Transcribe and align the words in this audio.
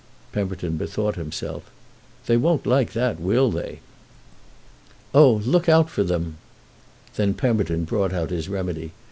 Pemberton 0.31 0.77
bethought 0.77 1.15
himself. 1.15 1.69
"They 2.25 2.35
won't 2.35 2.65
like 2.65 2.93
that, 2.93 3.19
will 3.19 3.51
they?" 3.51 3.81
"Oh 5.13 5.33
look 5.45 5.69
out 5.69 5.91
for 5.91 6.01
them!" 6.03 6.37
Then 7.17 7.35
Pemberton 7.35 7.83
brought 7.83 8.11
out 8.11 8.31
his 8.31 8.49
remedy. 8.49 8.93